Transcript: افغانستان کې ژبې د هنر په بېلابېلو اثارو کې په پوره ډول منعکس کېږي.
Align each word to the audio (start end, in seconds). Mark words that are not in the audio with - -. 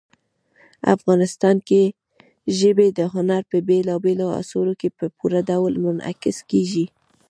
افغانستان 0.95 1.57
کې 1.67 1.83
ژبې 2.57 2.87
د 2.97 2.99
هنر 3.13 3.41
په 3.51 3.57
بېلابېلو 3.67 4.27
اثارو 4.41 4.73
کې 4.81 4.89
په 4.97 5.05
پوره 5.17 5.41
ډول 5.49 5.73
منعکس 5.83 6.37
کېږي. 6.51 6.85